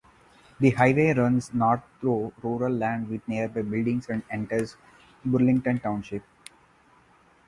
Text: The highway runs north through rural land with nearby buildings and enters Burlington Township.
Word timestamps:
The 0.59 0.71
highway 0.71 1.13
runs 1.13 1.53
north 1.53 1.83
through 1.99 2.33
rural 2.41 2.73
land 2.73 3.07
with 3.07 3.21
nearby 3.27 3.61
buildings 3.61 4.09
and 4.09 4.23
enters 4.31 4.75
Burlington 5.23 5.79
Township. 5.79 6.23